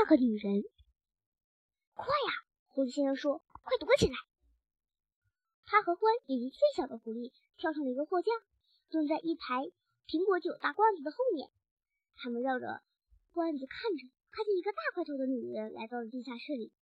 [0.00, 0.64] 那个女人。
[1.92, 2.32] 快呀！
[2.68, 4.16] 狐狸先生说：“快躲起来！”
[5.68, 8.32] 他和欢以及最小的狐狸跳上了一个货架，
[8.88, 9.60] 蹲在一排
[10.08, 11.50] 苹果酒大罐子的后面。
[12.16, 12.80] 他们绕着
[13.32, 16.72] 罐子看着，看见一个大块头的女人来到了地下室里。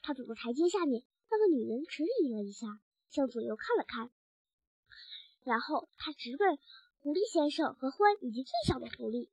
[0.00, 2.68] 他走到台阶下面，那个女人迟疑了一下，
[3.10, 4.12] 向左右看了看，
[5.42, 6.60] 然后他直奔
[7.00, 9.28] 狐狸先生和欢以及最小的狐狸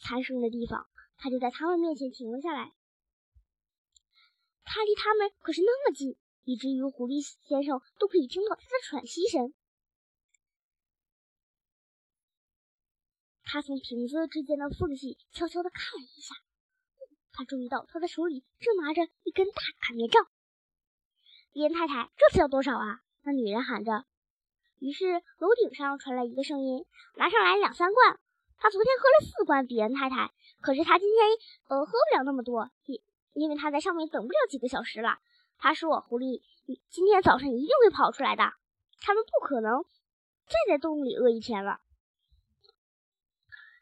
[0.00, 0.90] 藏身的地方。
[1.24, 2.70] 他就在他们面前停了下来。
[4.62, 9.54] 他离他们可是那么近，以至于狐狸先生都可以听到他的喘息声。
[13.42, 16.34] 他从瓶子之间的缝隙悄悄地看了一下，
[17.32, 20.26] 他注意到他的手里正拿着一根大擀面杖。
[21.52, 23.00] 严太太，这次要多少啊？
[23.22, 24.04] 那女人喊着。
[24.78, 25.06] 于是
[25.38, 26.84] 楼顶上传来一个声音
[27.16, 28.20] ：“拿上来两三罐。”
[28.56, 31.18] 他昨天喝了四罐比恩太太，可是他今天
[31.68, 32.70] 呃喝不了那么多。
[32.84, 33.00] 因
[33.32, 35.18] 因为他在上面等不了几个小时了。
[35.58, 36.42] 他说：“狐狸，
[36.90, 38.52] 今天早上一定会跑出来的。
[39.00, 39.84] 他们不可能
[40.46, 41.80] 再在洞里饿一天了。”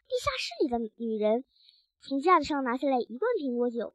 [0.07, 1.43] 地下室里的女人
[2.01, 3.93] 从架子上拿下来一罐苹果酒。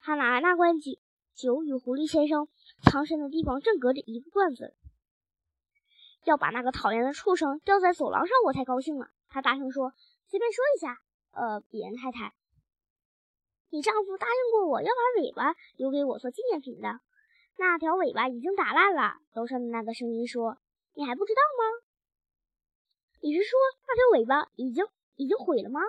[0.00, 0.92] 他拿那罐酒，
[1.34, 2.48] 酒与狐狸先生
[2.82, 4.74] 藏身的地方正隔着一个罐子。
[6.24, 9.06] 要把那个讨厌的畜生吊在走廊上，我才高兴呢。
[9.28, 9.92] 他大声说
[10.26, 10.98] ：“随便说一下，
[11.32, 12.32] 呃，比恩太太。”
[13.70, 17.00] 你丈夫答应过我要把尾巴留给我做纪念品的，
[17.58, 19.16] 那条尾巴已经打烂了。
[19.34, 20.58] 楼上的那个声音说
[20.94, 21.84] ：“你还不知道吗？
[23.20, 24.86] 你是说那条尾巴已经
[25.16, 25.80] 已经毁了吗？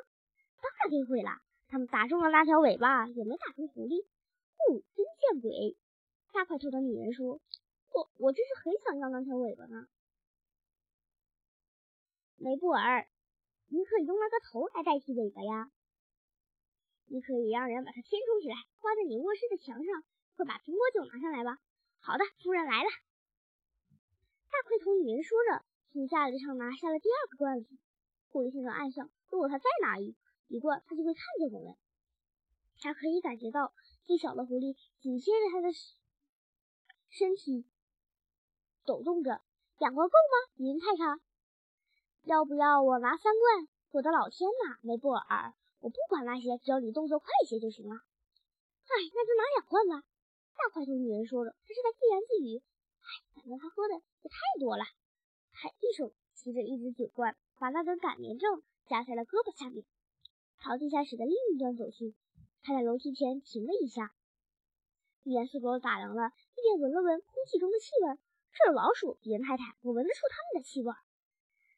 [0.61, 1.29] 当然给毁了。
[1.67, 4.03] 他们打中了那条尾巴，也没打中狐狸。
[4.03, 5.77] 哦，真见鬼！”
[6.33, 7.39] 大块头的女人说
[7.93, 9.85] ：“我我真是很想要那条尾巴呢。”
[12.45, 13.09] 梅布尔，
[13.69, 15.71] 你可以用那个头来代替尾巴呀。
[17.09, 20.05] 你可以让人把它填充起来，挂在你卧室的墙上。
[20.37, 21.57] 快把苹果酒拿上来吧。
[21.97, 22.89] 好的，夫人来了。
[24.45, 27.79] 大块头女人说着，从架子上拿下了第二个罐子。
[28.29, 30.15] 狐狸听到暗笑，如果他再拿一
[30.45, 31.73] 一罐，他就会看见我们。
[32.77, 35.73] 他可以感觉到最小的狐狸紧贴着他的
[37.09, 37.65] 身体
[38.85, 39.41] 抖动着。
[39.79, 41.17] 两罐够吗，您太太？
[42.25, 43.67] 要不要我拿三罐？
[43.91, 45.53] 我的老天哪，梅布尔！
[45.79, 47.93] 我不管那些，只要你动作快一些就行了。
[47.93, 50.01] 哎，那就拿两罐吧。
[50.57, 52.57] 大块头女人说着，她是在自言自语。
[52.57, 54.83] 哎，反正她喝的也太多了。
[55.53, 59.85] 她一手提着一只酒罐，把那根擀面杖夹在了胳膊下面，
[60.57, 62.15] 朝地下室的另一端走去。
[62.63, 64.15] 她在楼梯前停了一下，
[65.21, 68.17] 一边四周打量了，一边闻了闻空气中的气味。
[68.57, 70.91] 这有老鼠，别人太太，我闻得出他们的气味。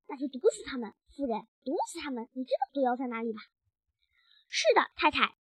[0.07, 2.27] 那就毒死他们，夫人，毒死他们。
[2.33, 3.41] 你知道毒药在哪里吧？
[4.49, 5.35] 是的，太太。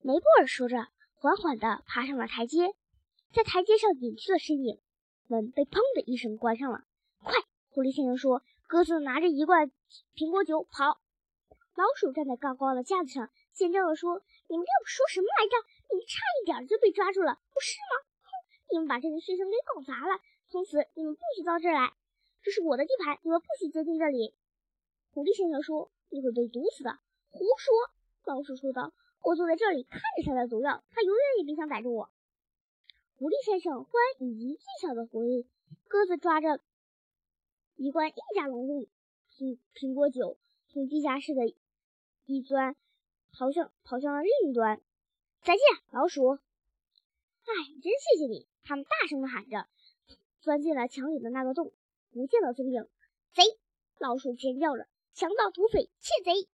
[0.00, 2.74] 梅布尔说着，缓缓地爬上了台阶，
[3.32, 4.80] 在台阶上隐去了身影。
[5.26, 6.84] 门被砰的一声关上了。
[7.22, 7.34] 快，
[7.70, 9.72] 狐狸先生说：“鸽子拿着一罐
[10.14, 11.00] 苹果酒跑。”
[11.76, 15.56] 老鼠站在高高的架子上，尖叫地说：“你们要说什么来着？
[15.90, 18.04] 你们差一点就被抓住了，不是吗？
[18.20, 18.28] 哼！
[18.72, 21.94] 你们把这个学生给搞砸了，从此你们不许到这儿来。
[22.44, 24.34] 这是我的地盘，你们不许接近这里。”
[25.10, 26.98] 狐狸先生说：“你会被毒死的。”
[27.32, 27.74] 胡说！
[28.24, 28.92] 老鼠说道
[29.24, 32.10] ：“我坐在这里看着他的毒药，他永远也别想逮住我。”
[33.16, 33.88] 狐狸先生、獾
[34.18, 35.46] 以及最小的狐狸
[35.88, 36.60] 各自抓着
[37.76, 38.88] 一罐一加浓度
[39.30, 40.38] 苹苹果酒，
[40.68, 41.42] 从地下室的
[42.26, 42.76] 一端
[43.32, 44.82] 跑向跑向了另一端。
[45.42, 45.62] 再见，
[45.92, 46.30] 老鼠！
[46.32, 47.52] 哎，
[47.82, 48.48] 真谢谢你！
[48.64, 49.66] 他们大声的喊着，
[50.40, 51.72] 钻进了墙里的那个洞，
[52.14, 52.86] 不见了踪影。
[53.32, 53.42] 贼！
[53.98, 56.48] 老鼠尖叫着：“强盗、土匪、窃贼！”